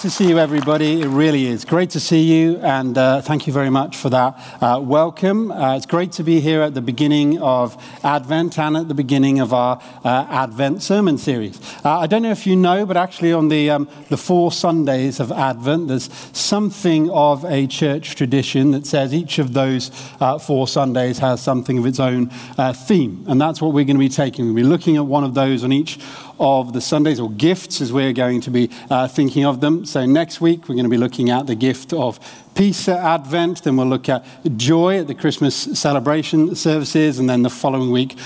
[0.00, 1.02] to see you, everybody.
[1.02, 4.34] It really is great to see you, and uh, thank you very much for that
[4.62, 5.52] uh, welcome.
[5.52, 9.40] Uh, it's great to be here at the beginning of Advent and at the beginning
[9.40, 11.60] of our uh, Advent sermon series.
[11.84, 15.20] Uh, I don't know if you know, but actually, on the, um, the four Sundays
[15.20, 20.66] of Advent, there's something of a church tradition that says each of those uh, four
[20.66, 22.30] Sundays has something of its own
[22.72, 24.46] theme, and that's what we're going to be taking.
[24.46, 25.98] We'll be looking at one of those on each
[26.40, 29.84] of the Sundays, or gifts as we're going to be uh, thinking of them.
[29.84, 32.18] So next week, we're going to be looking at the gift of
[32.54, 34.24] peace at Advent, then we'll look at
[34.56, 38.16] joy at the Christmas celebration services, and then the following week,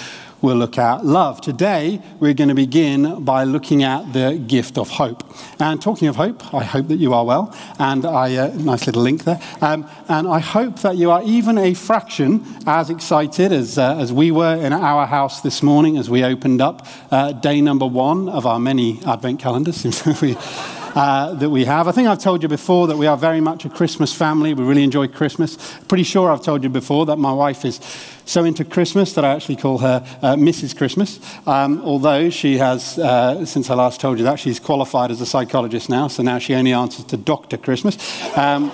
[0.44, 1.40] we'll look at love.
[1.40, 5.24] Today, we're going to begin by looking at the gift of hope.
[5.58, 7.56] And talking of hope, I hope that you are well.
[7.78, 9.40] And I, uh, nice little link there.
[9.62, 14.12] Um, and I hope that you are even a fraction as excited as, uh, as
[14.12, 18.28] we were in our house this morning as we opened up uh, day number one
[18.28, 19.82] of our many advent calendars.
[20.94, 21.88] uh, that we have.
[21.88, 24.54] I think I've told you before that we are very much a Christmas family.
[24.54, 25.56] We really enjoy Christmas.
[25.88, 27.80] Pretty sure I've told you before that my wife is
[28.24, 30.76] so into Christmas that I actually call her uh, Mrs.
[30.76, 31.20] Christmas.
[31.46, 35.26] Um, although she has, uh, since I last told you that, she's qualified as a
[35.26, 37.56] psychologist now, so now she only answers to Dr.
[37.56, 37.96] Christmas.
[38.36, 38.70] Um,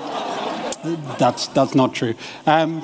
[1.18, 2.14] that's, that's not true.
[2.46, 2.82] Um,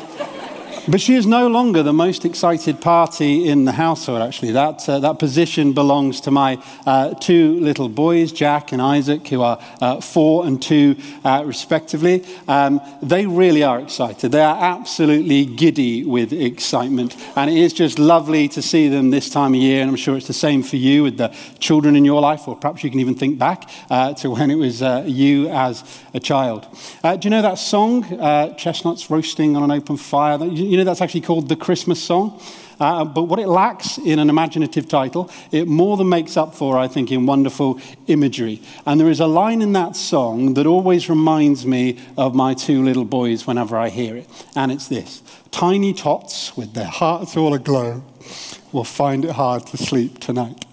[0.89, 4.53] but she is no longer the most excited party in the household, actually.
[4.53, 9.43] That, uh, that position belongs to my uh, two little boys, Jack and Isaac, who
[9.43, 12.25] are uh, four and two, uh, respectively.
[12.47, 14.31] Um, they really are excited.
[14.31, 17.17] They are absolutely giddy with excitement.
[17.35, 19.81] And it is just lovely to see them this time of year.
[19.81, 22.55] And I'm sure it's the same for you with the children in your life, or
[22.55, 25.83] perhaps you can even think back uh, to when it was uh, you as
[26.15, 26.67] a child.
[27.03, 28.05] do you know that song,
[28.57, 30.39] Chestnuts Roasting on an Open Fire?
[30.45, 32.39] You, you know, that's actually called the Christmas song.
[32.79, 36.77] Uh, but what it lacks in an imaginative title, it more than makes up for,
[36.77, 38.61] I think, in wonderful imagery.
[38.85, 42.85] And there is a line in that song that always reminds me of my two
[42.85, 44.29] little boys whenever I hear it.
[44.55, 48.05] And it's this Tiny tots with their hearts all aglow
[48.73, 50.67] will find it hard to sleep tonight.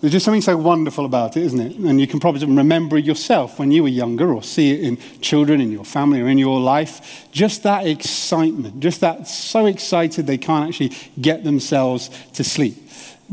[0.00, 1.76] There's just something so wonderful about it, isn't it?
[1.76, 4.96] And you can probably remember it yourself when you were younger or see it in
[5.20, 7.26] children in your family or in your life.
[7.32, 12.76] Just that excitement, just that so excited they can't actually get themselves to sleep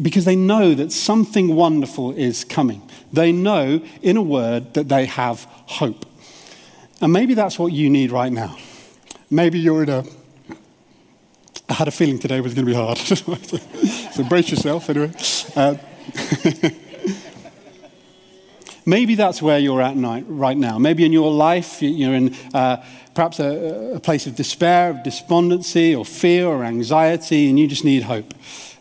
[0.02, 2.82] because they know that something wonderful is coming.
[3.14, 6.04] They know, in a word, that they have hope.
[7.00, 8.58] And maybe that's what you need right now.
[9.30, 10.04] Maybe you're in a
[11.68, 12.98] I had a feeling today was going to be hard.
[14.14, 15.12] so brace yourself anyway.
[15.56, 15.76] Uh,
[18.86, 20.78] Maybe that's where you're at night, right now.
[20.78, 22.84] Maybe in your life, you're in uh,
[23.16, 27.84] perhaps a, a, place of despair, of despondency, or fear, or anxiety, and you just
[27.84, 28.32] need hope.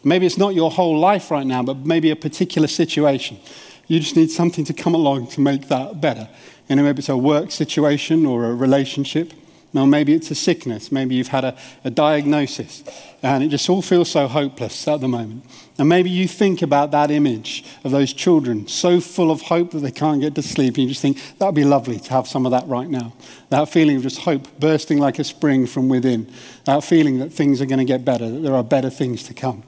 [0.03, 3.39] Maybe it's not your whole life right now, but maybe a particular situation.
[3.87, 6.29] You just need something to come along to make that better.
[6.69, 9.33] You know, maybe it's a work situation or a relationship.
[9.75, 10.93] Now, maybe it's a sickness.
[10.93, 12.85] Maybe you've had a, a, diagnosis
[13.25, 15.45] and it just all feels so hopeless at the moment.
[15.79, 19.81] And maybe you think about that image of those children so full of hope that
[19.81, 20.75] they can't get to sleep.
[20.75, 23.15] And you just think, that would be lovely to have some of that right now.
[23.51, 26.33] That feeling of just hope bursting like a spring from within.
[26.67, 29.35] That feeling that things are going to get better, that there are better things to
[29.35, 29.65] come.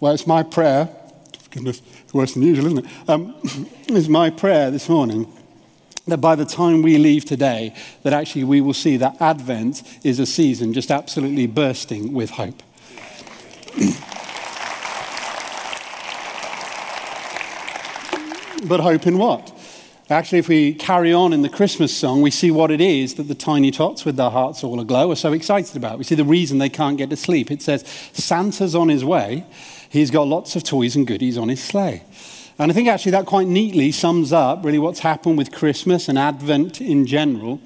[0.00, 0.88] Well, it's my prayer.
[1.50, 2.90] Goodness, it's worse than usual, isn't it?
[3.06, 3.34] Um,
[3.88, 5.30] it's my prayer this morning
[6.06, 10.18] that by the time we leave today, that actually we will see that Advent is
[10.18, 12.62] a season just absolutely bursting with hope.
[18.66, 19.52] but hope in what?
[20.08, 23.24] Actually, if we carry on in the Christmas song, we see what it is that
[23.24, 25.98] the tiny tots with their hearts all aglow are so excited about.
[25.98, 27.50] We see the reason they can't get to sleep.
[27.50, 27.82] It says,
[28.12, 29.44] Santa's on his way.
[29.88, 32.04] He's got lots of toys and goodies on his sleigh.
[32.58, 36.18] And I think actually that quite neatly sums up really what's happened with Christmas and
[36.18, 37.60] Advent in general.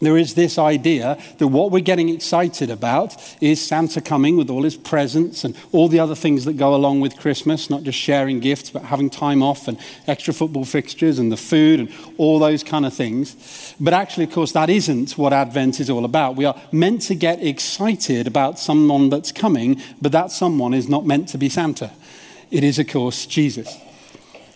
[0.00, 4.64] There is this idea that what we're getting excited about is Santa coming with all
[4.64, 8.40] his presents and all the other things that go along with Christmas, not just sharing
[8.40, 12.64] gifts, but having time off and extra football fixtures and the food and all those
[12.64, 13.76] kind of things.
[13.78, 16.34] But actually, of course, that isn't what Advent is all about.
[16.34, 21.06] We are meant to get excited about someone that's coming, but that someone is not
[21.06, 21.92] meant to be Santa.
[22.50, 23.78] It is, of course, Jesus.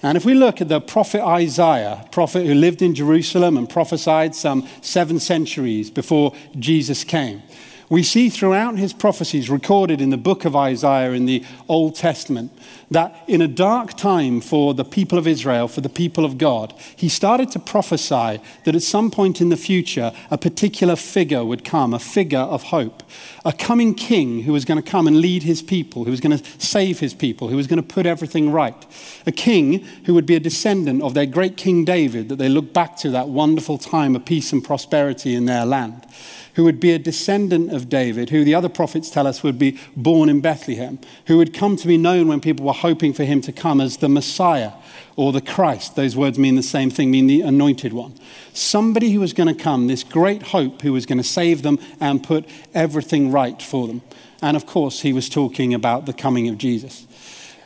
[0.03, 4.35] And if we look at the prophet Isaiah, prophet who lived in Jerusalem and prophesied
[4.35, 7.43] some seven centuries before Jesus came,
[7.89, 12.53] We see throughout his prophecies recorded in the book of Isaiah in the Old Testament
[12.91, 16.73] that in a dark time for the people of Israel, for the people of God,
[16.95, 21.65] he started to prophesy that at some point in the future, a particular figure would
[21.65, 23.03] come, a figure of hope,
[23.45, 26.37] a coming king who was going to come and lead his people, who was going
[26.39, 28.87] to save his people, who was going to put everything right,
[29.27, 32.73] a king who would be a descendant of their great King David, that they look
[32.73, 36.07] back to that wonderful time of peace and prosperity in their land.
[36.55, 39.79] Who would be a descendant of David, who the other prophets tell us would be
[39.95, 43.41] born in Bethlehem, who would come to be known when people were hoping for him
[43.43, 44.73] to come as the Messiah
[45.17, 45.97] or the Christ.
[45.97, 48.15] Those words mean the same thing, mean the anointed one.
[48.53, 51.79] Somebody who was going to come, this great hope who was going to save them
[52.01, 54.03] and put everything right for them.
[54.43, 57.07] And of course, he was talking about the coming of Jesus.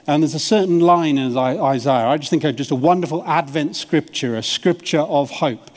[0.06, 3.76] And there's a certain line in Isaiah, I just think of just a wonderful Advent
[3.76, 5.70] scripture, a scripture of hope.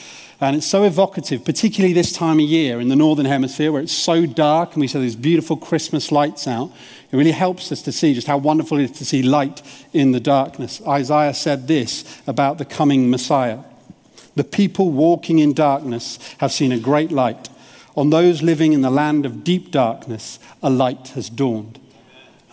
[0.43, 3.93] And it's so evocative, particularly this time of year in the Northern Hemisphere where it's
[3.93, 6.69] so dark and we see these beautiful Christmas lights out.
[7.11, 9.61] It really helps us to see just how wonderful it is to see light
[9.93, 10.81] in the darkness.
[10.85, 13.59] Isaiah said this about the coming Messiah
[14.35, 17.47] The people walking in darkness have seen a great light.
[17.95, 21.79] On those living in the land of deep darkness, a light has dawned.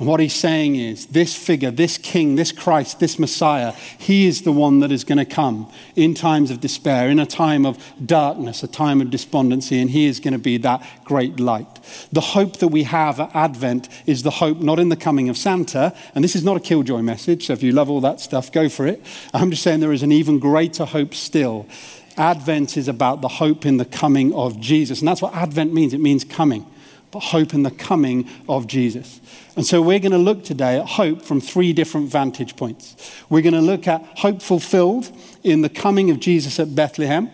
[0.01, 4.43] And what he's saying is this figure, this king, this Christ, this Messiah, he is
[4.43, 7.79] the one that is going to come in times of despair, in a time of
[8.05, 11.69] darkness, a time of despondency, and he is going to be that great light.
[12.13, 15.37] The hope that we have at Advent is the hope not in the coming of
[15.37, 18.51] Santa, and this is not a killjoy message, so if you love all that stuff,
[18.51, 19.05] go for it.
[19.35, 21.67] I'm just saying there is an even greater hope still.
[22.17, 25.93] Advent is about the hope in the coming of Jesus, and that's what Advent means
[25.93, 26.65] it means coming
[27.11, 29.21] but hope in the coming of Jesus.
[29.57, 32.97] And so we're going to look today at hope from three different vantage points.
[33.29, 35.11] We're going to look at hope fulfilled
[35.43, 37.31] in the coming of Jesus at Bethlehem.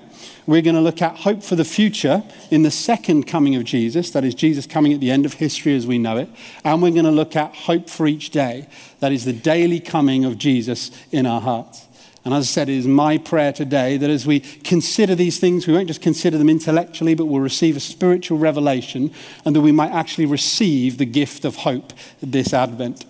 [0.47, 4.13] We're going to look at hope for the future in the second coming of Jesus,
[4.13, 6.29] that is, Jesus coming at the end of history as we know it.
[6.65, 8.69] And we're going to look at hope for each day,
[9.01, 11.86] that is, the daily coming of Jesus in our hearts.
[12.27, 15.69] And as I said, it is my prayer today that as we consider these things,
[15.69, 19.13] we won't just consider them intellectually, but we'll receive a spiritual revelation
[19.45, 23.05] and that we might actually receive the gift of hope this Advent.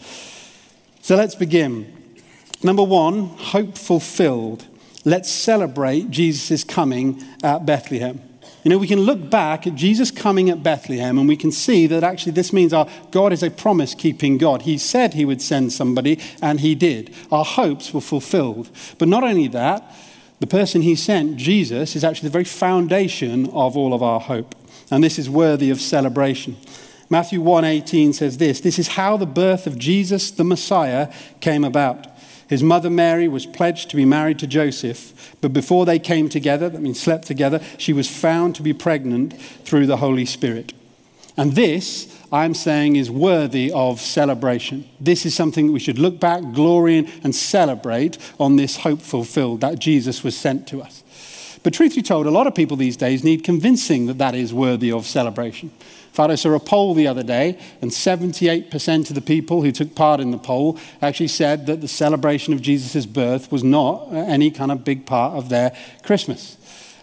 [1.01, 1.91] So let's begin.
[2.63, 4.67] Number one, hope fulfilled.
[5.07, 8.21] Let's celebrate Jesus' coming at Bethlehem.
[8.67, 11.87] You know, we can look back at Jesus coming at Bethlehem and we can see
[11.87, 14.63] that actually this means our God is a promise keeping God.
[14.63, 17.15] He said he would send somebody and he did.
[17.31, 18.69] Our hopes were fulfilled.
[18.99, 19.89] But not only that,
[20.41, 24.57] the person he sent, Jesus, is actually the very foundation of all of our hope.
[24.91, 26.57] And this is worthy of celebration.
[27.09, 32.09] Matthew 1:18 says this, this is how the birth of Jesus the Messiah came about.
[32.49, 36.69] His mother Mary was pledged to be married to Joseph, but before they came together,
[36.69, 40.73] that means slept together, she was found to be pregnant through the Holy Spirit.
[41.37, 44.89] And this, I'm saying, is worthy of celebration.
[44.99, 49.61] This is something we should look back, glory in, and celebrate on this hope fulfilled
[49.61, 51.03] that Jesus was sent to us.
[51.63, 54.55] But truth be told, a lot of people these days need convincing that that is
[54.55, 55.73] worthy of celebration.
[56.19, 60.21] I saw a poll the other day, and 78% of the people who took part
[60.21, 64.73] in the poll actually said that the celebration of Jesus' birth was not any kind
[64.73, 66.57] of big part of their Christmas.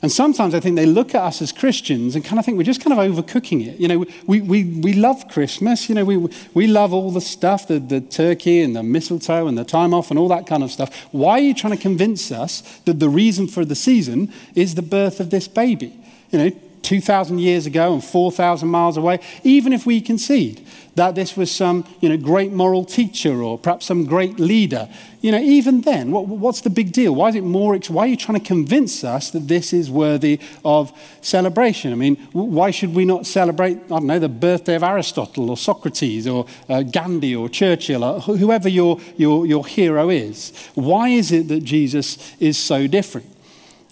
[0.04, 2.66] And sometimes I think they look at us as Christians and kind of think we're
[2.66, 3.80] just kind of overcooking it.
[3.80, 5.88] You know, we, we, we love Christmas.
[5.88, 6.18] You know, we,
[6.54, 10.10] we love all the stuff, the, the turkey and the mistletoe and the time off
[10.10, 10.94] and all that kind of stuff.
[11.14, 14.82] Why are you trying to convince us that the reason for the season is the
[14.82, 15.98] birth of this baby?
[16.32, 16.52] You know,
[16.84, 21.86] 2,000 years ago and 4,000 miles away, even if we concede that this was some
[22.02, 24.88] you know, great moral teacher or perhaps some great leader,
[25.22, 27.16] you know, even then, what, what's the big deal?
[27.16, 30.40] Why is it more, why are you trying to convince us that this is worthy
[30.64, 31.92] of celebration?
[31.94, 35.58] I mean, why should we not celebrate, I don't know, the birthday of Aristotle or
[35.58, 40.52] Socrates or uh, Gandhi or Churchill or whoever your, your, your hero is?
[40.76, 43.33] Why is it that Jesus is so different?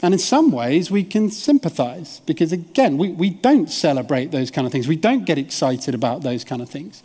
[0.01, 4.65] And in some ways, we can sympathize because, again, we, we don't celebrate those kind
[4.65, 4.87] of things.
[4.87, 7.03] We don't get excited about those kind of things.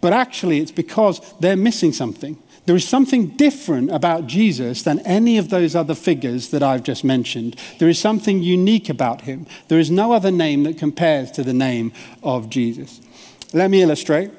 [0.00, 2.36] But actually, it's because they're missing something.
[2.66, 7.04] There is something different about Jesus than any of those other figures that I've just
[7.04, 7.56] mentioned.
[7.78, 9.46] There is something unique about him.
[9.68, 11.92] There is no other name that compares to the name
[12.22, 13.00] of Jesus.
[13.52, 14.30] Let me illustrate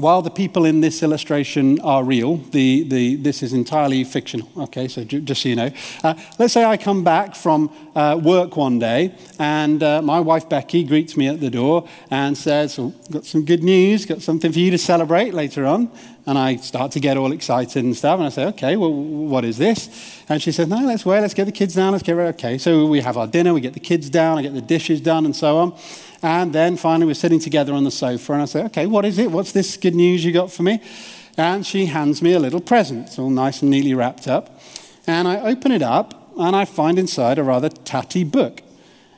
[0.00, 4.48] while the people in this illustration are real, the, the, this is entirely fictional.
[4.56, 5.70] Okay, so j- just so you know.
[6.02, 10.48] Uh, let's say I come back from uh, work one day and uh, my wife
[10.48, 14.52] Becky greets me at the door and says, oh, Got some good news, got something
[14.52, 15.90] for you to celebrate later on.
[16.26, 18.18] And I start to get all excited and stuff.
[18.18, 20.22] And I say, Okay, well, what is this?
[20.28, 22.28] And she says, No, let's wait, let's get the kids down, let's get ready.
[22.30, 25.00] Okay, so we have our dinner, we get the kids down, I get the dishes
[25.00, 25.78] done, and so on.
[26.22, 29.18] And then finally, we're sitting together on the sofa, and I say, Okay, what is
[29.18, 29.30] it?
[29.30, 30.80] What's this good news you got for me?
[31.36, 33.06] And she hands me a little present.
[33.06, 34.60] It's all nice and neatly wrapped up.
[35.06, 38.62] And I open it up, and I find inside a rather tatty book.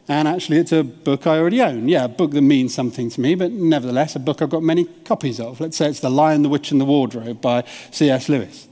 [0.09, 1.89] And actually, it's a book I already own.
[1.89, 4.85] Yeah, a book that means something to me, but nevertheless, a book I've got many
[4.85, 5.61] copies of.
[5.61, 8.29] Let's say it's The Lion, the Witch, and the Wardrobe by C.S.
[8.29, 8.69] Lewis.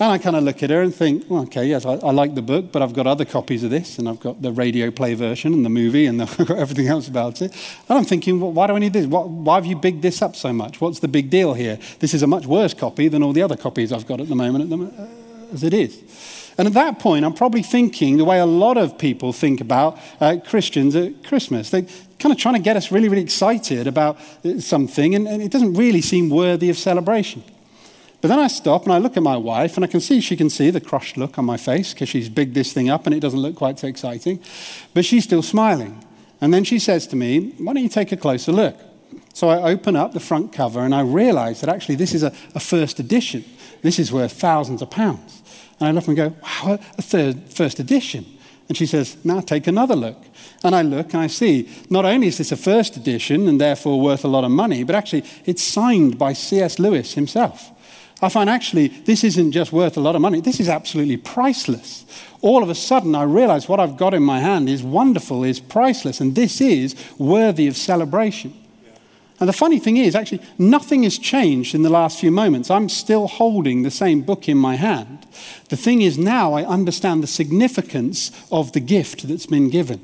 [0.00, 2.34] And I kind of look at her and think, well, okay, yes, I, I, like
[2.34, 5.14] the book, but I've got other copies of this, and I've got the radio play
[5.14, 7.52] version and the movie, and I've got everything else about it.
[7.88, 9.06] And I'm thinking, well, why do I need this?
[9.06, 10.80] Why, why have you bigged this up so much?
[10.80, 11.78] What's the big deal here?
[12.00, 14.34] This is a much worse copy than all the other copies I've got at the
[14.34, 15.06] moment, uh,
[15.52, 16.02] as it is.
[16.58, 19.98] And at that point, I'm probably thinking the way a lot of people think about
[20.20, 21.70] uh, Christians at Christmas.
[21.70, 21.86] They're
[22.18, 25.52] kind of trying to get us really, really excited about uh, something, and, and it
[25.52, 27.44] doesn't really seem worthy of celebration.
[28.24, 30.34] But then I stop and I look at my wife and I can see she
[30.34, 33.14] can see the crushed look on my face because she's bigged this thing up and
[33.14, 34.40] it doesn't look quite so exciting.
[34.94, 36.02] But she's still smiling.
[36.40, 38.78] And then she says to me, Why don't you take a closer look?
[39.34, 42.32] So I open up the front cover and I realize that actually this is a,
[42.54, 43.44] a first edition.
[43.82, 45.42] This is worth thousands of pounds.
[45.78, 48.24] And I look and go, Wow, a third, first edition.
[48.70, 50.24] And she says, Now take another look.
[50.62, 54.00] And I look and I see not only is this a first edition and therefore
[54.00, 56.78] worth a lot of money, but actually it's signed by C.S.
[56.78, 57.70] Lewis himself.
[58.24, 62.04] I find actually this isn't just worth a lot of money, this is absolutely priceless.
[62.40, 65.60] All of a sudden, I realize what I've got in my hand is wonderful, is
[65.60, 68.52] priceless, and this is worthy of celebration.
[69.40, 72.70] And the funny thing is, actually, nothing has changed in the last few moments.
[72.70, 75.26] I'm still holding the same book in my hand.
[75.70, 80.00] The thing is, now I understand the significance of the gift that's been given.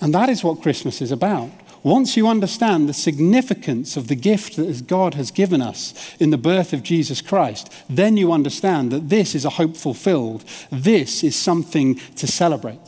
[0.00, 1.50] And that is what Christmas is about.
[1.84, 6.38] Once you understand the significance of the gift that God has given us in the
[6.38, 10.44] birth of Jesus Christ, then you understand that this is a hope fulfilled.
[10.72, 12.80] This is something to celebrate.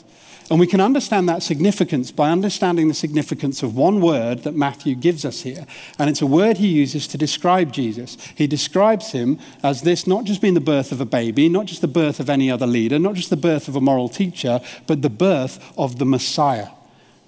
[0.50, 4.94] And we can understand that significance by understanding the significance of one word that Matthew
[4.94, 5.66] gives us here.
[5.98, 8.16] And it's a word he uses to describe Jesus.
[8.34, 11.82] He describes him as this not just being the birth of a baby, not just
[11.82, 15.02] the birth of any other leader, not just the birth of a moral teacher, but
[15.02, 16.68] the birth of the Messiah.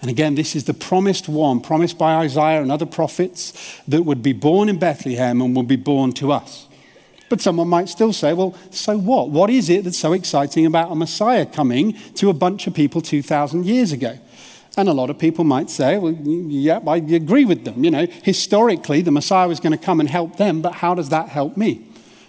[0.00, 4.22] And again, this is the promised one, promised by Isaiah and other prophets, that would
[4.22, 6.66] be born in Bethlehem and would be born to us.
[7.28, 9.30] But someone might still say, well, so what?
[9.30, 13.00] What is it that's so exciting about a Messiah coming to a bunch of people
[13.00, 14.18] 2,000 years ago?
[14.76, 17.82] And a lot of people might say, well, yeah, I agree with them.
[17.82, 21.08] You know, historically, the Messiah was going to come and help them, but how does
[21.08, 21.87] that help me?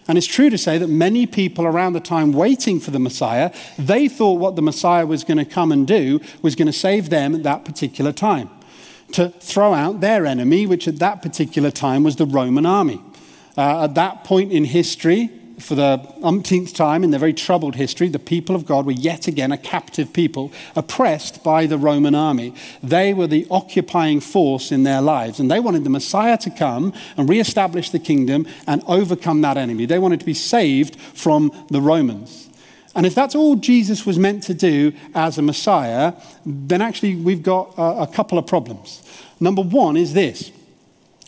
[0.10, 3.54] And it's true to say that many people around the time waiting for the Messiah,
[3.78, 7.12] they thought what the Messiah was going to come and do was going to save
[7.12, 8.50] them at that particular time,
[9.12, 13.00] to throw out their enemy, which at that particular time was the Roman army.
[13.56, 18.08] Uh, at that point in history, for the umpteenth time in their very troubled history,
[18.10, 22.54] the people of God were yet again a captive people, oppressed by the Roman army.
[22.82, 26.94] They were the occupying force in their lives, and they wanted the Messiah to come
[27.18, 29.86] and reestablish the kingdom and overcome that enemy.
[29.86, 32.50] They wanted to be saved from the Romans.
[32.96, 36.14] And if that's all Jesus was meant to do as a Messiah,
[36.46, 39.04] then actually we've got a, a couple of problems.
[39.40, 40.52] Number one is this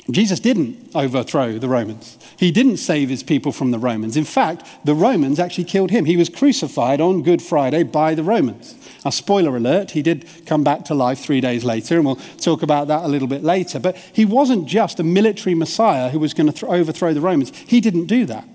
[0.09, 2.17] Jesus didn't overthrow the Romans.
[2.37, 4.17] He didn't save his people from the Romans.
[4.17, 6.05] In fact, the Romans actually killed him.
[6.05, 8.75] He was crucified on Good Friday by the Romans.
[9.05, 12.63] A spoiler alert, he did come back to life three days later, and we'll talk
[12.63, 13.79] about that a little bit later.
[13.79, 17.55] But he wasn't just a military Messiah who was going to th- overthrow the Romans.
[17.67, 18.47] He didn't do that.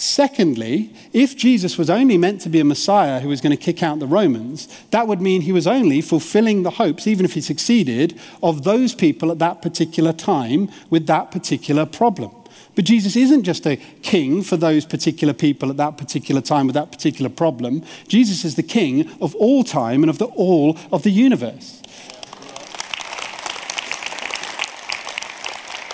[0.00, 3.82] Secondly, if Jesus was only meant to be a Messiah who was going to kick
[3.82, 7.40] out the Romans, that would mean he was only fulfilling the hopes, even if he
[7.40, 12.30] succeeded, of those people at that particular time with that particular problem.
[12.76, 16.74] But Jesus isn't just a king for those particular people at that particular time with
[16.74, 17.82] that particular problem.
[18.06, 21.82] Jesus is the king of all time and of the all of the universe.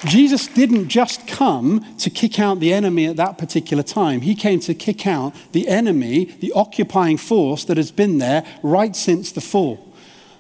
[0.07, 4.21] Jesus didn't just come to kick out the enemy at that particular time.
[4.21, 8.95] He came to kick out the enemy, the occupying force that has been there right
[8.95, 9.93] since the fall.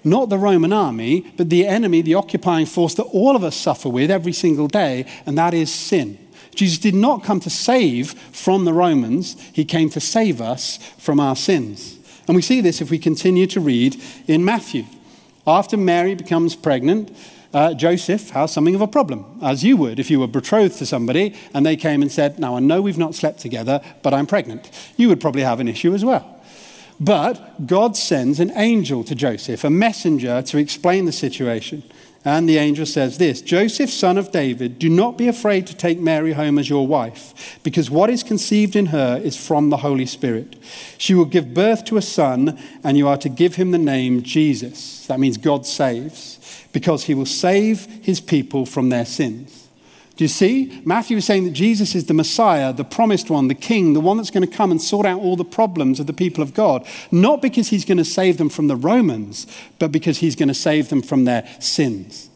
[0.04, 3.88] Not the Roman army, but the enemy, the occupying force that all of us suffer
[3.88, 6.18] with every single day, and that is sin.
[6.54, 11.18] Jesus did not come to save from the Romans, he came to save us from
[11.18, 11.98] our sins.
[12.28, 14.84] And we see this if we continue to read in Matthew.
[15.46, 17.14] After Mary becomes pregnant,
[17.54, 20.86] uh, Joseph has something of a problem, as you would if you were betrothed to
[20.86, 24.26] somebody and they came and said, Now I know we've not slept together, but I'm
[24.26, 24.70] pregnant.
[24.96, 26.30] You would probably have an issue as well.
[27.00, 31.82] But God sends an angel to Joseph, a messenger to explain the situation.
[32.26, 36.00] And the angel says this Joseph, son of David, do not be afraid to take
[36.00, 40.06] Mary home as your wife, because what is conceived in her is from the Holy
[40.06, 40.56] Spirit.
[40.96, 44.22] She will give birth to a son, and you are to give him the name
[44.22, 45.06] Jesus.
[45.06, 46.38] That means God saves,
[46.74, 49.68] because he will save his people from their sins.
[50.16, 50.82] Do you see?
[50.84, 54.16] Matthew is saying that Jesus is the Messiah, the promised one, the King, the one
[54.16, 56.86] that's going to come and sort out all the problems of the people of God.
[57.10, 59.46] Not because he's going to save them from the Romans,
[59.78, 62.28] but because he's going to save them from their sins.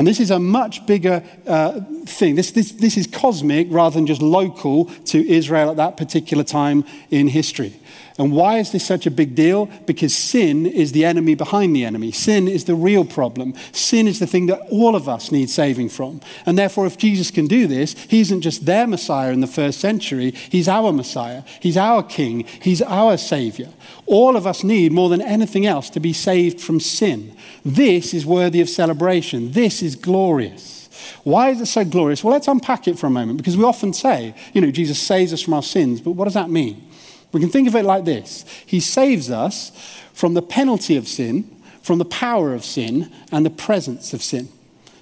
[0.00, 2.34] And this is a much bigger uh, thing.
[2.34, 6.86] This, this, this is cosmic rather than just local to Israel at that particular time
[7.10, 7.74] in history.
[8.20, 9.70] And why is this such a big deal?
[9.86, 12.12] Because sin is the enemy behind the enemy.
[12.12, 13.54] Sin is the real problem.
[13.72, 16.20] Sin is the thing that all of us need saving from.
[16.44, 19.80] And therefore, if Jesus can do this, he isn't just their Messiah in the first
[19.80, 21.44] century, he's our Messiah.
[21.60, 22.44] He's our King.
[22.60, 23.68] He's our Savior.
[24.04, 27.34] All of us need, more than anything else, to be saved from sin.
[27.64, 29.52] This is worthy of celebration.
[29.52, 30.88] This is glorious.
[31.24, 32.22] Why is it so glorious?
[32.22, 35.32] Well, let's unpack it for a moment because we often say, you know, Jesus saves
[35.32, 36.86] us from our sins, but what does that mean?
[37.32, 39.72] We can think of it like this He saves us
[40.12, 41.50] from the penalty of sin,
[41.82, 44.48] from the power of sin, and the presence of sin.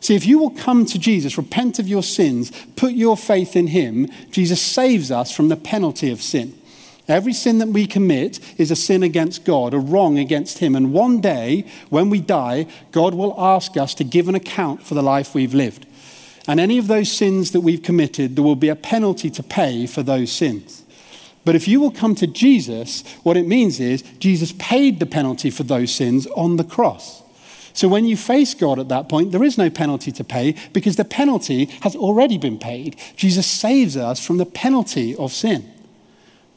[0.00, 3.68] See, if you will come to Jesus, repent of your sins, put your faith in
[3.68, 6.57] Him, Jesus saves us from the penalty of sin.
[7.08, 10.76] Every sin that we commit is a sin against God, a wrong against Him.
[10.76, 14.94] And one day, when we die, God will ask us to give an account for
[14.94, 15.86] the life we've lived.
[16.46, 19.86] And any of those sins that we've committed, there will be a penalty to pay
[19.86, 20.84] for those sins.
[21.44, 25.50] But if you will come to Jesus, what it means is Jesus paid the penalty
[25.50, 27.22] for those sins on the cross.
[27.72, 30.96] So when you face God at that point, there is no penalty to pay because
[30.96, 32.96] the penalty has already been paid.
[33.16, 35.70] Jesus saves us from the penalty of sin.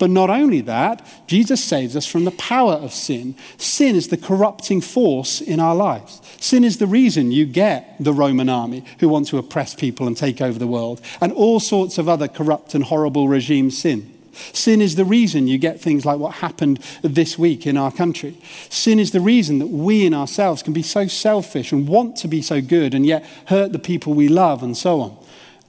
[0.02, 3.36] But not only that, Jesus saves us from the power of sin.
[3.58, 6.24] Sin is the corrupting force in our lives.
[6.40, 10.18] Sin is the reason you get the Roman army who want to oppress people and
[10.18, 14.12] take over the world, and all sorts of other corrupt and horrible regimes sin.
[14.54, 18.36] Sin is the reason you get things like what happened this week in our country.
[18.70, 22.28] Sin is the reason that we in ourselves can be so selfish and want to
[22.28, 25.16] be so good and yet hurt the people we love and so on.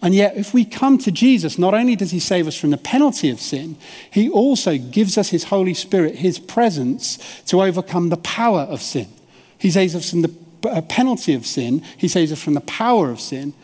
[0.03, 2.77] And yet, if we come to Jesus, not only does he save us from the
[2.77, 3.77] penalty of sin,
[4.11, 9.09] he also gives us his Holy Spirit, his presence, to overcome the power of sin.
[9.57, 10.35] He saves us from the
[10.69, 13.55] uh, penalty of sin, he saves us from the power of sin,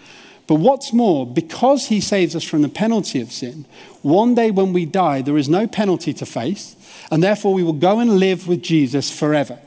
[0.46, 3.66] but what's more, because he saves us from the penalty of sin,
[4.02, 6.76] one day when we die, there is no penalty to face,
[7.10, 9.58] and therefore we will go and live with Jesus forever.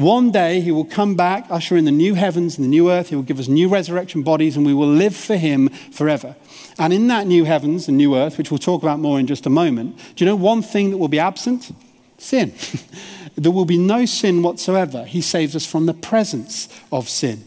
[0.00, 3.10] One day he will come back, usher in the new heavens and the new earth.
[3.10, 6.36] He will give us new resurrection bodies, and we will live for him forever.
[6.78, 9.44] And in that new heavens and new earth, which we'll talk about more in just
[9.44, 11.70] a moment, do you know one thing that will be absent?
[12.16, 12.54] Sin.
[13.36, 15.04] there will be no sin whatsoever.
[15.04, 17.44] He saves us from the presence of sin.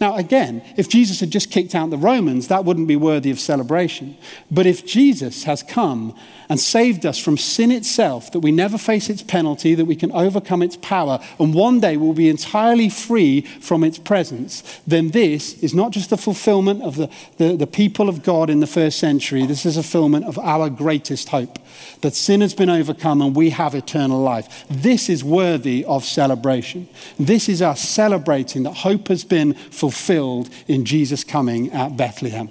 [0.00, 3.38] Now, again, if Jesus had just kicked out the Romans, that wouldn't be worthy of
[3.38, 4.16] celebration.
[4.50, 6.14] But if Jesus has come
[6.48, 10.10] and saved us from sin itself, that we never face its penalty, that we can
[10.12, 15.52] overcome its power, and one day we'll be entirely free from its presence, then this
[15.62, 18.98] is not just the fulfillment of the, the, the people of God in the first
[18.98, 21.58] century, this is a fulfillment of our greatest hope
[22.02, 24.64] that sin has been overcome and we have eternal life.
[24.68, 26.88] This is worthy of celebration.
[27.18, 32.50] This is us celebrating that hope has been fulfilled in Jesus coming at Bethlehem.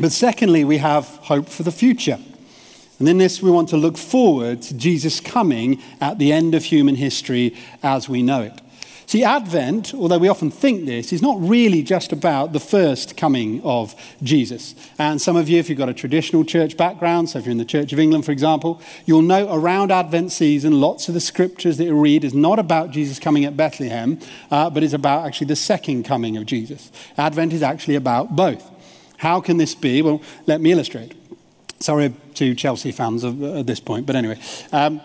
[0.00, 2.18] But secondly, we have hope for the future.
[2.98, 6.64] And in this, we want to look forward to Jesus coming at the end of
[6.64, 8.60] human history as we know it.
[9.10, 13.60] See, Advent, although we often think this, is not really just about the first coming
[13.64, 13.92] of
[14.22, 14.76] Jesus.
[15.00, 17.58] And some of you, if you've got a traditional church background, so if you're in
[17.58, 21.76] the Church of England, for example, you'll know around Advent season, lots of the scriptures
[21.78, 25.48] that you read is not about Jesus coming at Bethlehem, uh, but is about actually
[25.48, 26.92] the second coming of Jesus.
[27.18, 28.70] Advent is actually about both.
[29.16, 30.02] How can this be?
[30.02, 31.14] Well, let me illustrate.
[31.80, 34.38] Sorry to Chelsea fans at this point, but anyway.
[34.70, 35.00] Um,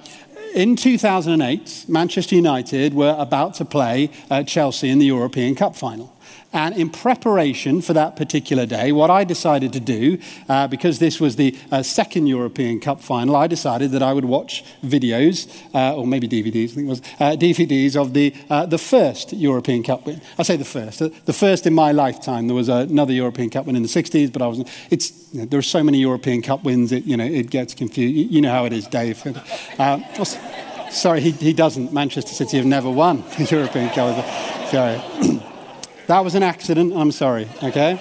[0.56, 6.15] in 2008, Manchester United were about to play uh, Chelsea in the European Cup final.
[6.56, 11.20] And in preparation for that particular day, what I decided to do, uh, because this
[11.20, 15.98] was the uh, second European Cup final, I decided that I would watch videos, uh,
[15.98, 19.84] or maybe DVDs, I think it was, uh, DVDs of the, uh, the first European
[19.84, 20.22] Cup win.
[20.40, 22.48] I say the first, the first in my lifetime.
[22.48, 25.46] There was another European Cup win in the 60s, but I was, it's, you know,
[25.48, 28.32] there are so many European Cup wins, it, you know, it gets confused.
[28.32, 29.22] You know how it is, Dave.
[29.78, 30.00] Uh,
[30.90, 31.92] sorry, he, he doesn't.
[31.92, 34.26] Manchester City have never won the European Cup.
[34.70, 35.42] Sorry.
[36.08, 38.00] That was an accident, I'm sorry, okay?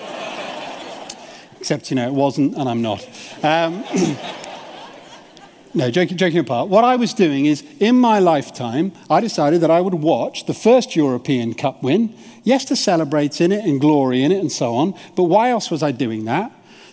[1.58, 3.02] Except, you know, it wasn't, and I'm not.
[3.42, 3.82] Um,
[5.74, 6.68] no, joking, joking apart.
[6.68, 10.52] What I was doing is, in my lifetime, I decided that I would watch the
[10.52, 12.14] first European Cup win.
[12.42, 14.94] Yes, to celebrate in it and glory in it and so on.
[15.16, 16.52] But why else was I doing that?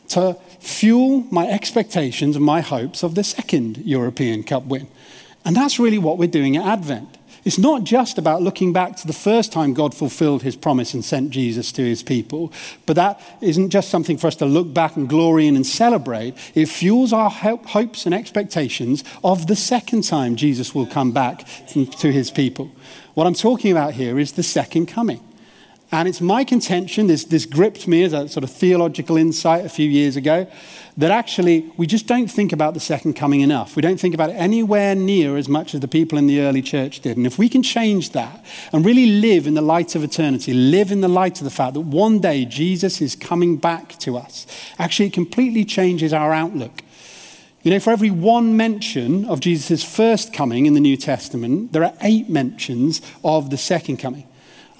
[0.09, 4.87] To fuel my expectations and my hopes of the second European Cup win.
[5.43, 7.17] And that's really what we're doing at Advent.
[7.43, 11.03] It's not just about looking back to the first time God fulfilled his promise and
[11.03, 12.53] sent Jesus to his people,
[12.85, 16.35] but that isn't just something for us to look back and glory in and celebrate.
[16.53, 22.11] It fuels our hopes and expectations of the second time Jesus will come back to
[22.11, 22.71] his people.
[23.15, 25.19] What I'm talking about here is the second coming.
[25.93, 29.69] And it's my contention, this, this gripped me as a sort of theological insight a
[29.69, 30.47] few years ago,
[30.95, 33.75] that actually we just don't think about the second coming enough.
[33.75, 36.61] We don't think about it anywhere near as much as the people in the early
[36.61, 37.17] church did.
[37.17, 40.93] And if we can change that and really live in the light of eternity, live
[40.93, 44.47] in the light of the fact that one day Jesus is coming back to us,
[44.79, 46.83] actually it completely changes our outlook.
[47.63, 51.83] You know, for every one mention of Jesus' first coming in the New Testament, there
[51.83, 54.25] are eight mentions of the second coming.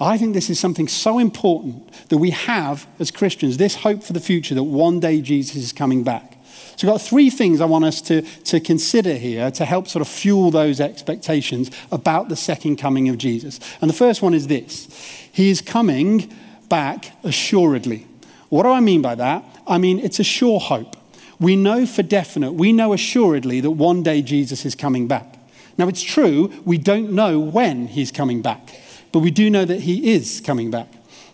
[0.02, 4.12] I think this is something so important that we have as Christians this hope for
[4.12, 6.38] the future that one day Jesus is coming back.
[6.76, 10.00] So, I've got three things I want us to, to consider here to help sort
[10.00, 13.60] of fuel those expectations about the second coming of Jesus.
[13.80, 14.88] And the first one is this
[15.32, 16.34] He is coming
[16.68, 18.06] back assuredly.
[18.48, 19.44] What do I mean by that?
[19.66, 20.96] I mean, it's a sure hope.
[21.38, 25.38] We know for definite, we know assuredly that one day Jesus is coming back.
[25.78, 28.78] Now, it's true, we don't know when he's coming back.
[29.12, 30.88] But we do know that he is coming back.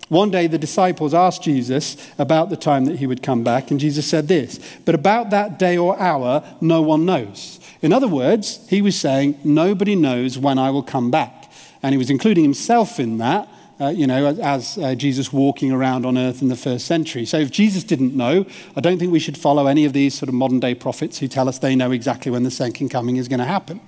[0.08, 3.78] One day the disciples asked Jesus about the time that he would come back, and
[3.78, 7.60] Jesus said this But about that day or hour, no one knows.
[7.82, 11.50] In other words, he was saying, Nobody knows when I will come back.
[11.82, 13.48] And he was including himself in that.
[13.80, 17.24] Uh, you know, as uh, Jesus walking around on earth in the first century.
[17.24, 20.28] So if Jesus didn't know, I don't think we should follow any of these sort
[20.28, 23.28] of modern day prophets who tell us they know exactly when the second coming is
[23.28, 23.80] going to happen.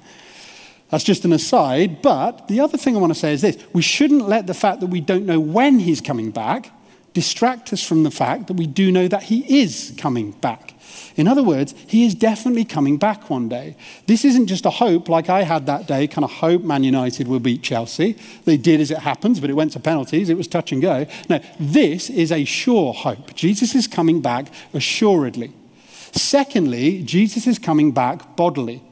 [0.90, 2.02] That's just an aside.
[2.02, 4.80] But the other thing I want to say is this we shouldn't let the fact
[4.80, 6.70] that we don't know when he's coming back
[7.12, 10.74] distract us from the fact that we do know that he is coming back.
[11.16, 13.76] In other words, he is definitely coming back one day.
[14.06, 17.28] This isn't just a hope like I had that day, kind of hope Man United
[17.28, 18.16] will beat Chelsea.
[18.44, 20.28] They did as it happens, but it went to penalties.
[20.28, 21.06] It was touch and go.
[21.28, 23.34] No, this is a sure hope.
[23.34, 25.52] Jesus is coming back assuredly.
[26.12, 28.82] Secondly, Jesus is coming back bodily.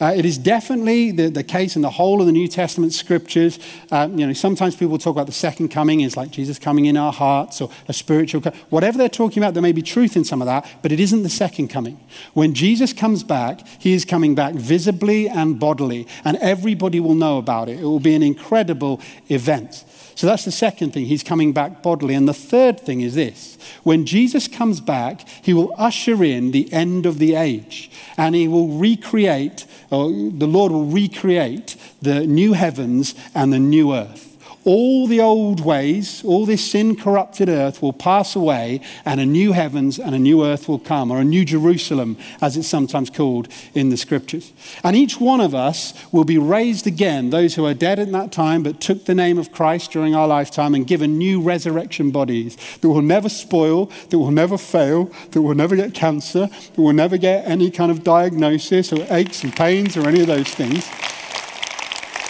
[0.00, 3.58] Uh, it is definitely the, the case in the whole of the New Testament scriptures.
[3.90, 6.96] Um, you know, sometimes people talk about the second coming is like Jesus coming in
[6.96, 10.42] our hearts or a spiritual, whatever they're talking about, there may be truth in some
[10.42, 11.98] of that, but it isn't the second coming.
[12.32, 17.38] When Jesus comes back, he is coming back visibly and bodily, and everybody will know
[17.38, 17.78] about it.
[17.78, 19.84] It will be an incredible event.
[20.14, 21.06] So that's the second thing.
[21.06, 22.14] He's coming back bodily.
[22.14, 26.72] And the third thing is this when Jesus comes back, he will usher in the
[26.72, 32.52] end of the age and he will recreate, or the Lord will recreate the new
[32.52, 34.33] heavens and the new earth
[34.64, 39.52] all the old ways, all this sin corrupted earth will pass away, and a new
[39.52, 43.48] heavens and a new earth will come, or a new Jerusalem, as it's sometimes called
[43.74, 44.52] in the scriptures.
[44.82, 48.32] And each one of us will be raised again, those who are dead in that
[48.32, 52.56] time but took the name of Christ during our lifetime and given new resurrection bodies
[52.80, 56.92] that will never spoil, that will never fail, that will never get cancer, that will
[56.92, 60.88] never get any kind of diagnosis or aches and pains or any of those things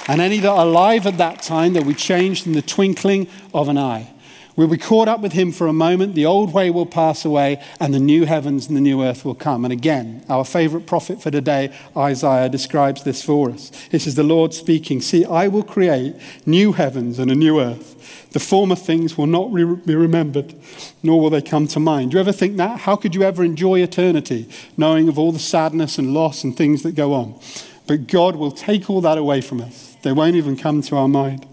[0.08, 3.68] and any that are alive at that time that we changed in the twinkling of
[3.68, 4.10] an eye.
[4.56, 7.60] We'll be caught up with him for a moment, the old way will pass away,
[7.80, 9.64] and the new heavens and the new earth will come.
[9.64, 13.72] And again, our favorite prophet for today, Isaiah, describes this for us.
[13.90, 16.14] This is the Lord speaking See, I will create
[16.46, 18.30] new heavens and a new earth.
[18.30, 20.54] The former things will not re- be remembered,
[21.02, 22.12] nor will they come to mind.
[22.12, 22.80] Do you ever think that?
[22.80, 26.84] How could you ever enjoy eternity, knowing of all the sadness and loss and things
[26.84, 27.40] that go on?
[27.88, 29.93] But God will take all that away from us.
[30.04, 31.46] They won't even come to our mind.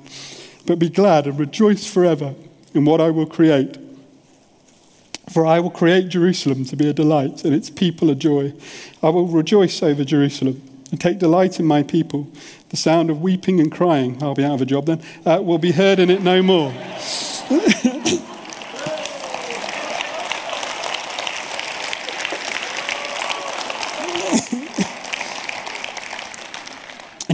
[0.66, 2.36] But be glad and rejoice forever
[2.74, 3.78] in what I will create.
[5.32, 8.54] For I will create Jerusalem to be a delight and its people a joy.
[9.02, 10.62] I will rejoice over Jerusalem
[10.92, 12.28] and take delight in my people.
[12.70, 15.58] The sound of weeping and crying, I'll be out of a job then, uh, will
[15.58, 16.74] be heard in it no more.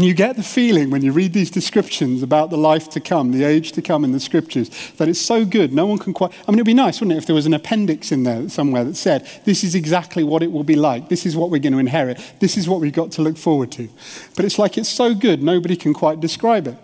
[0.07, 3.43] you get the feeling when you read these descriptions about the life to come, the
[3.43, 5.73] age to come in the scriptures, that it's so good.
[5.73, 6.31] No one can quite.
[6.47, 8.83] I mean, it'd be nice, wouldn't it, if there was an appendix in there somewhere
[8.85, 11.09] that said, this is exactly what it will be like.
[11.09, 12.19] This is what we're going to inherit.
[12.39, 13.89] This is what we've got to look forward to.
[14.35, 16.77] But it's like it's so good, nobody can quite describe it.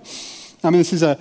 [0.63, 1.17] I mean, this is a,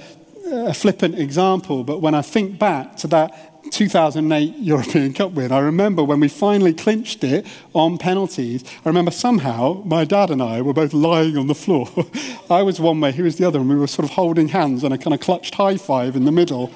[0.51, 5.53] a flippant example, but when I think back to that 2008 European Cup win.
[5.53, 8.65] I remember when we finally clinched it on penalties.
[8.85, 11.89] I remember somehow my dad and I were both lying on the floor.
[12.51, 14.85] I was one way, he was the other, and we were sort of holding hands
[14.85, 16.73] and a kind of clutched high five in the middle.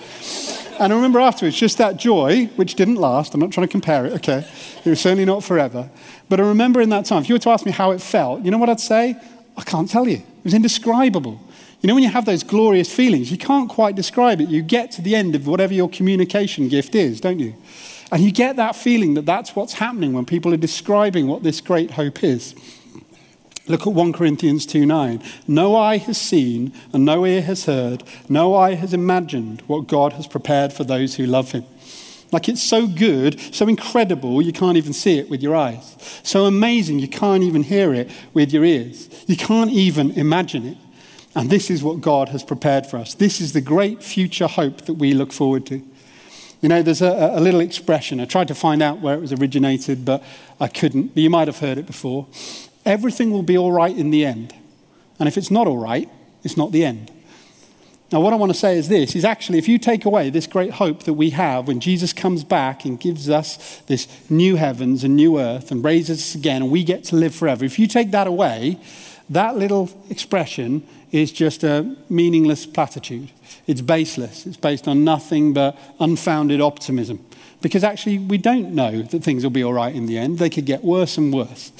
[0.78, 3.34] And I remember afterwards, just that joy, which didn't last.
[3.34, 4.46] I'm not trying to compare it, okay?
[4.84, 5.90] It was certainly not forever.
[6.28, 8.44] But I remember in that time, if you were to ask me how it felt,
[8.44, 9.16] you know what I'd say?
[9.56, 10.18] I can't tell you.
[10.18, 11.40] It was indescribable.
[11.80, 14.48] You know, when you have those glorious feelings, you can't quite describe it.
[14.48, 17.54] You get to the end of whatever your communication gift is, don't you?
[18.10, 21.60] And you get that feeling that that's what's happening when people are describing what this
[21.60, 22.54] great hope is.
[23.68, 25.22] Look at 1 Corinthians 2 9.
[25.48, 30.12] No eye has seen, and no ear has heard, no eye has imagined what God
[30.14, 31.64] has prepared for those who love him.
[32.32, 35.96] Like it's so good, so incredible, you can't even see it with your eyes.
[36.22, 39.08] So amazing, you can't even hear it with your ears.
[39.26, 40.76] You can't even imagine it.
[41.36, 43.12] And this is what God has prepared for us.
[43.12, 45.82] This is the great future hope that we look forward to.
[46.62, 48.20] You know, there's a, a, little expression.
[48.20, 50.24] I tried to find out where it was originated, but
[50.58, 51.08] I couldn't.
[51.08, 52.26] But you might have heard it before.
[52.86, 54.54] Everything will be all right in the end.
[55.20, 56.08] And if it's not all right,
[56.42, 57.12] it's not the end.
[58.10, 60.46] Now, what I want to say is this is actually, if you take away this
[60.46, 65.04] great hope that we have when Jesus comes back and gives us this new heavens
[65.04, 67.86] and new earth and raises us again and we get to live forever, if you
[67.86, 68.78] take that away,
[69.30, 73.30] that little expression is just a meaningless platitude.
[73.66, 74.46] It's baseless.
[74.46, 77.24] It's based on nothing but unfounded optimism.
[77.60, 80.38] Because actually, we don't know that things will be all right in the end.
[80.38, 81.72] They could get worse and worse.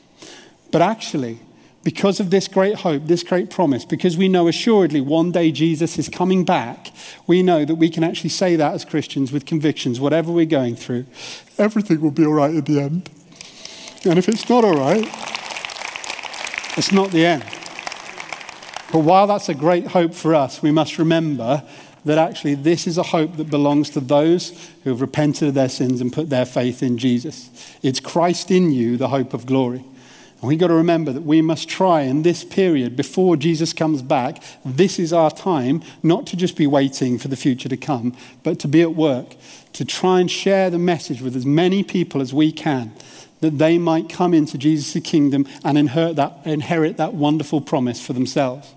[0.70, 1.40] but actually,
[1.82, 5.98] because of this great hope, this great promise, because we know assuredly one day Jesus
[5.98, 6.92] is coming back,
[7.26, 10.76] we know that we can actually say that as Christians with convictions, whatever we're going
[10.76, 11.06] through,
[11.58, 13.10] everything will be all right at the end.
[14.04, 15.33] And if it's not all right,
[16.76, 17.44] it's not the end.
[18.92, 21.62] But while that's a great hope for us, we must remember
[22.04, 25.68] that actually this is a hope that belongs to those who have repented of their
[25.68, 27.50] sins and put their faith in Jesus.
[27.82, 29.84] It's Christ in you, the hope of glory.
[30.40, 34.02] And we've got to remember that we must try in this period before Jesus comes
[34.02, 38.14] back, this is our time not to just be waiting for the future to come,
[38.42, 39.36] but to be at work,
[39.72, 42.92] to try and share the message with as many people as we can,
[43.44, 48.14] that they might come into Jesus' kingdom and inherit that, inherit that wonderful promise for
[48.14, 48.74] themselves.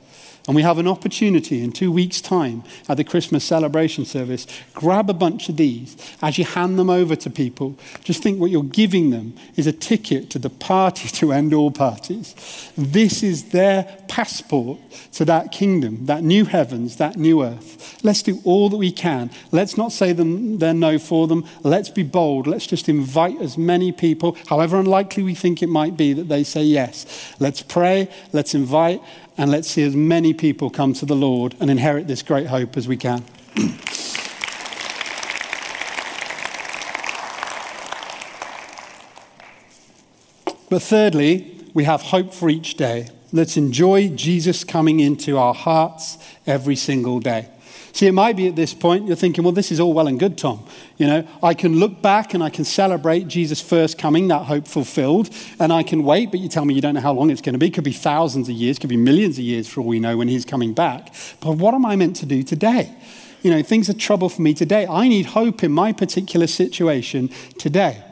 [0.47, 4.47] And we have an opportunity in two weeks' time at the Christmas celebration service.
[4.73, 7.77] Grab a bunch of these as you hand them over to people.
[8.05, 11.69] Just think what you're giving them is a ticket to the party to end all
[11.69, 12.71] parties.
[12.77, 14.79] This is their passport
[15.13, 17.99] to that kingdom, that new heavens, that new earth.
[18.01, 19.29] Let's do all that we can.
[19.51, 21.45] Let's not say them, they're no for them.
[21.63, 22.47] Let's be bold.
[22.47, 26.45] Let's just invite as many people, however unlikely we think it might be, that they
[26.45, 27.35] say yes.
[27.37, 28.07] Let's pray.
[28.31, 29.01] Let's invite
[29.37, 32.75] and let's see as many people come to the Lord and inherit this great hope
[32.75, 33.23] as we can.
[40.69, 43.09] but thirdly, we have hope for each day.
[43.31, 47.49] Let's enjoy Jesus coming into our hearts every single day.
[47.97, 50.19] See, it might be at this point you're thinking, well, this is all well and
[50.19, 50.63] good, Tom.
[50.97, 54.67] You know, I can look back and I can celebrate Jesus' first coming, that hope
[54.67, 57.41] fulfilled, and I can wait, but you tell me you don't know how long it's
[57.41, 57.69] going to be.
[57.69, 60.15] It could be thousands of years, could be millions of years for all we know
[60.15, 61.11] when he's coming back.
[61.39, 62.95] But what am I meant to do today?
[63.41, 64.85] You know, things are trouble for me today.
[64.85, 68.03] I need hope in my particular situation today.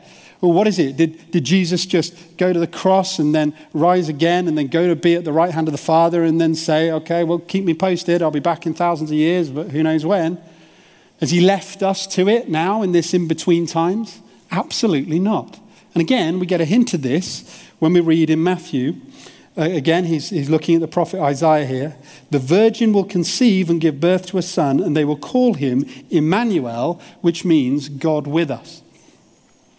[0.45, 0.95] Well, what is it?
[0.95, 4.88] Did, did Jesus just go to the cross and then rise again and then go
[4.88, 7.65] to be at the right hand of the Father and then say, okay, well, keep
[7.65, 8.21] me posted.
[8.21, 10.39] I'll be back in thousands of years, but who knows when?
[11.19, 14.21] Has he left us to it now in this in between times?
[14.51, 15.60] Absolutely not.
[15.95, 18.97] And again, we get a hint of this when we read in Matthew.
[19.58, 21.95] Uh, again, he's, he's looking at the prophet Isaiah here.
[22.29, 25.86] The virgin will conceive and give birth to a son, and they will call him
[26.12, 28.84] Emmanuel, which means God with us.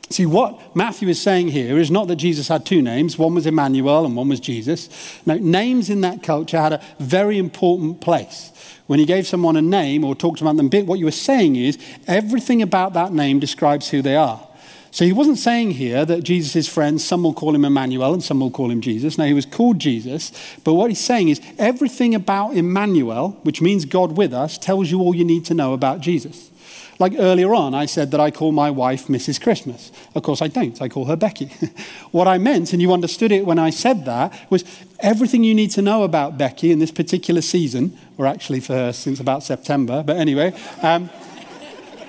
[0.08, 3.18] See, what Matthew is saying here is not that Jesus had two names.
[3.18, 4.88] One was Emmanuel and one was Jesus.
[5.26, 8.52] Now, names in that culture had a very important place.
[8.86, 11.56] When he gave someone a name or talked about them bit, what you were saying
[11.56, 14.46] is everything about that name describes who they are.
[14.92, 18.40] So he wasn't saying here that Jesus' friends, some will call him Emmanuel and some
[18.40, 19.18] will call him Jesus.
[19.18, 20.32] No, he was called Jesus.
[20.64, 25.00] But what he's saying is everything about Emmanuel, which means God with us, tells you
[25.00, 26.50] all you need to know about Jesus.
[26.98, 29.40] Like earlier on, I said that I call my wife Mrs.
[29.40, 29.92] Christmas.
[30.14, 30.80] Of course, I don't.
[30.80, 31.46] I call her Becky.
[32.10, 34.64] what I meant, and you understood it when I said that, was
[35.00, 38.92] everything you need to know about Becky in this particular season, or actually for her
[38.92, 40.54] since about September, but anyway.
[40.82, 41.10] Um,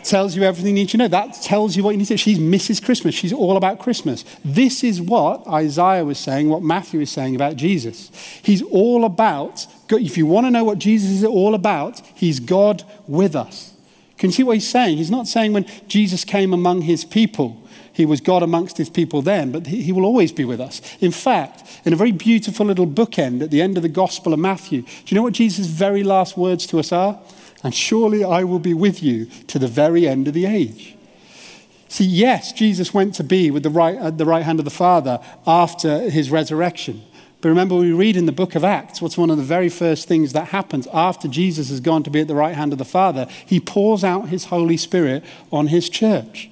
[0.03, 1.07] tells you everything you need to know.
[1.09, 2.17] That tells you what you need to know.
[2.17, 2.83] She's Mrs.
[2.83, 3.13] Christmas.
[3.13, 4.23] She's all about Christmas.
[4.45, 8.09] This is what Isaiah was saying, what Matthew is saying about Jesus.
[8.41, 12.83] He's all about, if you want to know what Jesus is all about, he's God
[13.05, 13.73] with us.
[14.17, 14.97] Can you see what he's saying?
[14.97, 17.61] He's not saying when Jesus came among his people,
[17.93, 20.81] he was God amongst his people then, but he will always be with us.
[20.99, 24.39] In fact, in a very beautiful little bookend at the end of the Gospel of
[24.39, 27.19] Matthew, do you know what Jesus' very last words to us are?
[27.63, 30.95] And surely I will be with you to the very end of the age.
[31.89, 34.71] See, yes, Jesus went to be with the right, at the right hand of the
[34.71, 37.01] Father after his resurrection.
[37.47, 40.05] But remember, we read in the book of Acts what's one of the very first
[40.05, 42.83] things that happens after Jesus has gone to be at the right hand of the
[42.83, 43.25] Father?
[43.45, 46.49] He pours out his Holy Spirit on his church.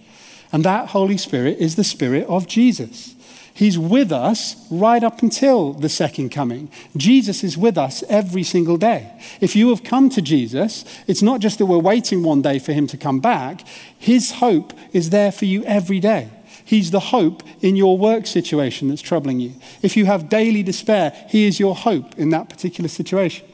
[0.54, 3.14] And that Holy Spirit is the Spirit of Jesus.
[3.54, 6.72] He's with us right up until the second coming.
[6.96, 9.12] Jesus is with us every single day.
[9.42, 12.72] If you have come to Jesus, it's not just that we're waiting one day for
[12.72, 13.68] him to come back,
[14.00, 16.30] his hope is there for you every day.
[16.66, 19.54] He's the hope in your work situation that's troubling you.
[19.82, 23.48] If you have daily despair, He is your hope in that particular situation.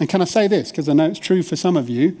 [0.00, 2.16] And can I say this, because I know it's true for some of you,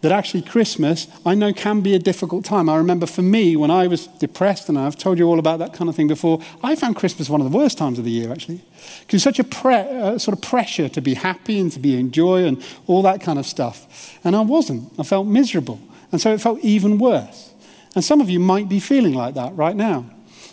[0.00, 2.68] that actually Christmas, I know, can be a difficult time.
[2.68, 5.72] I remember for me, when I was depressed, and I've told you all about that
[5.72, 8.30] kind of thing before, I found Christmas one of the worst times of the year,
[8.30, 8.60] actually.
[9.00, 12.12] Because such a pre- uh, sort of pressure to be happy and to be in
[12.12, 14.18] joy and all that kind of stuff.
[14.24, 14.92] And I wasn't.
[14.98, 15.80] I felt miserable.
[16.12, 17.53] And so it felt even worse.
[17.94, 20.06] And some of you might be feeling like that right now.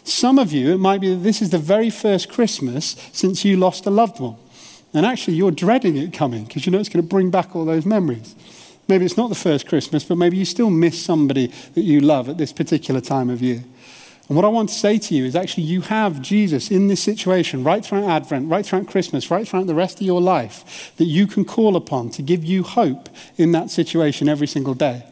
[0.03, 3.57] Some of you, it might be that this is the very first Christmas since you
[3.57, 4.35] lost a loved one.
[4.93, 7.65] And actually, you're dreading it coming because you know it's going to bring back all
[7.65, 8.35] those memories.
[8.87, 12.27] Maybe it's not the first Christmas, but maybe you still miss somebody that you love
[12.27, 13.63] at this particular time of year.
[14.27, 17.01] And what I want to say to you is actually, you have Jesus in this
[17.01, 21.05] situation right throughout Advent, right throughout Christmas, right throughout the rest of your life that
[21.05, 25.05] you can call upon to give you hope in that situation every single day.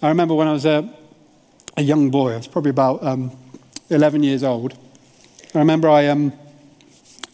[0.00, 0.92] I remember when I was a
[1.76, 2.32] a young boy.
[2.32, 3.32] I was probably about um,
[3.88, 4.74] 11 years old.
[5.54, 6.32] I remember I, um,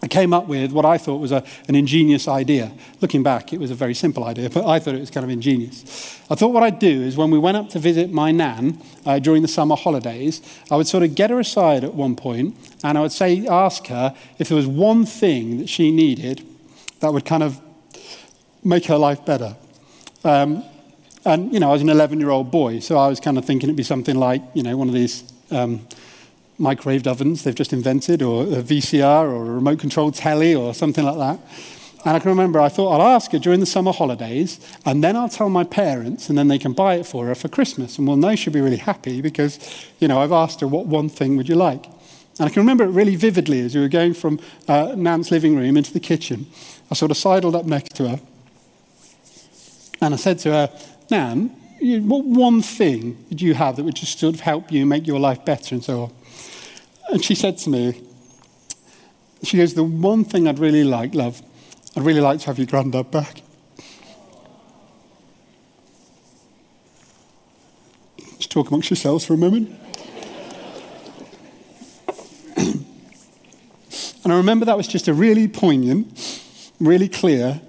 [0.02, 2.72] I came up with what I thought was a, an ingenious idea.
[3.00, 5.30] Looking back, it was a very simple idea, but I thought it was kind of
[5.30, 6.20] ingenious.
[6.30, 9.18] I thought what I'd do is when we went up to visit my nan uh,
[9.18, 12.98] during the summer holidays, I would sort of get her aside at one point and
[12.98, 16.46] I would say, ask her if there was one thing that she needed
[17.00, 17.60] that would kind of
[18.62, 19.56] make her life better.
[20.24, 20.64] Um,
[21.28, 23.44] and, you know, I was an 11 year old boy, so I was kind of
[23.44, 25.86] thinking it'd be something like, you know, one of these um,
[26.58, 31.04] microwave ovens they've just invented, or a VCR, or a remote controlled telly, or something
[31.04, 31.40] like that.
[32.04, 35.16] And I can remember I thought I'll ask her during the summer holidays, and then
[35.16, 37.98] I'll tell my parents, and then they can buy it for her for Christmas.
[37.98, 39.58] And we'll know she'll be really happy because,
[39.98, 41.86] you know, I've asked her, what one thing would you like?
[42.38, 44.38] And I can remember it really vividly as we were going from
[44.68, 46.46] uh, Nan's living room into the kitchen.
[46.90, 48.20] I sort of sidled up next to her,
[50.00, 50.70] and I said to her,
[51.10, 51.48] Nan,
[51.80, 55.20] what one thing did you have that would just sort of help you make your
[55.20, 56.12] life better and so on?
[57.10, 58.02] And she said to me,
[59.42, 61.40] she goes, the one thing I'd really like, love,
[61.96, 63.42] I'd really like to have your granddad back.
[68.36, 69.70] Just talk amongst yourselves for a moment.
[72.56, 72.84] and
[74.26, 76.42] I remember that was just a really poignant,
[76.80, 77.62] really clear,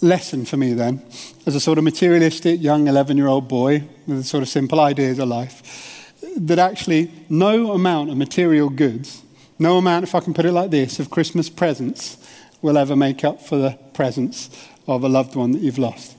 [0.00, 1.02] lesson for me then,
[1.46, 5.18] as a sort of materialistic young 11 year old boy with sort of simple ideas
[5.18, 9.22] of life, that actually no amount of material goods,
[9.58, 12.16] no amount, if I can put it like this, of Christmas presents
[12.62, 14.50] will ever make up for the presence
[14.86, 16.16] of a loved one that you've lost.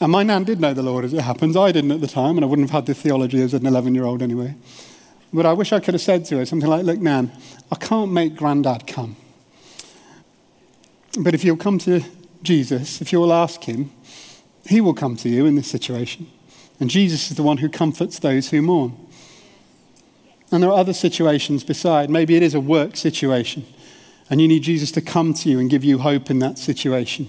[0.00, 1.56] And my nan did know the Lord as it happens.
[1.56, 3.94] I didn't at the time, and I wouldn't have had the theology as an 11
[3.94, 4.54] year old anyway.
[5.32, 7.32] But I wish I could have said to her something like, Look, Nan,
[7.72, 9.16] I can't make Grandad come.
[11.18, 12.02] But if you'll come to
[12.46, 13.90] Jesus, if you will ask him,
[14.66, 16.30] he will come to you in this situation.
[16.80, 18.96] And Jesus is the one who comforts those who mourn.
[20.50, 22.08] And there are other situations beside.
[22.08, 23.66] Maybe it is a work situation,
[24.30, 27.28] and you need Jesus to come to you and give you hope in that situation.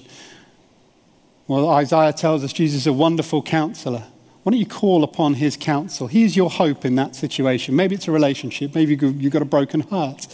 [1.48, 4.04] Well, Isaiah tells us Jesus is a wonderful counselor.
[4.44, 6.08] Why don't you call upon his counsel?
[6.08, 7.76] He's your hope in that situation.
[7.76, 10.28] Maybe it's a relationship, maybe you've got a broken heart.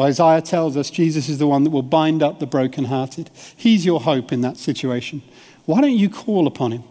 [0.00, 3.28] Well, Isaiah tells us Jesus is the one that will bind up the brokenhearted.
[3.54, 5.20] He's your hope in that situation.
[5.66, 6.84] Why don't you call upon him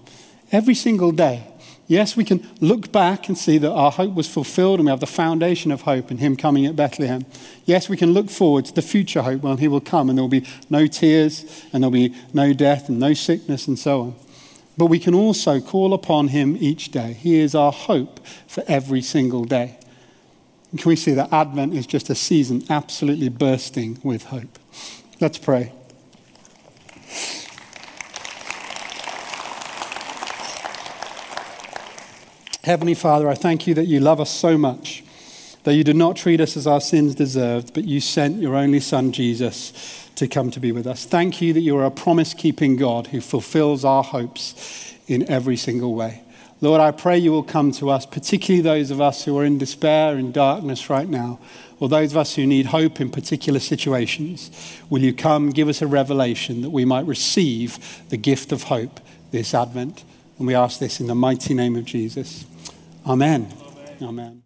[0.52, 1.48] every single day?
[1.88, 5.00] Yes, we can look back and see that our hope was fulfilled and we have
[5.00, 7.26] the foundation of hope in him coming at Bethlehem.
[7.66, 10.24] Yes, we can look forward to the future hope when he will come and there
[10.24, 14.02] will be no tears and there will be no death and no sickness and so
[14.02, 14.16] on.
[14.78, 17.14] But we can also call upon him each day.
[17.14, 19.79] He is our hope for every single day.
[20.78, 24.60] Can we see that Advent is just a season absolutely bursting with hope?
[25.20, 25.74] Let's pray.
[32.64, 35.04] Heavenly Father, I thank you that you love us so much,
[35.64, 38.80] that you did not treat us as our sins deserved, but you sent your only
[38.80, 41.04] Son, Jesus, to come to be with us.
[41.04, 45.58] Thank you that you are a promise keeping God who fulfills our hopes in every
[45.58, 46.22] single way.
[46.62, 49.58] Lord, I pray you will come to us, particularly those of us who are in
[49.58, 51.40] despair, in darkness right now,
[51.80, 54.52] or those of us who need hope in particular situations.
[54.90, 59.00] Will you come, give us a revelation that we might receive the gift of hope
[59.32, 60.04] this Advent?
[60.38, 62.46] And we ask this in the mighty name of Jesus.
[63.06, 63.54] Amen.
[63.62, 63.98] Amen.
[64.02, 64.44] Amen.